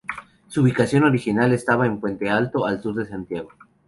[0.47, 3.49] Su ubicación original estaba en Puente Alto, al sur de Santiago.